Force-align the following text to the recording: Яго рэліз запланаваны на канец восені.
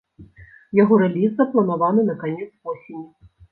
Яго 0.79 0.93
рэліз 1.03 1.31
запланаваны 1.43 2.01
на 2.09 2.19
канец 2.25 2.49
восені. 2.65 3.07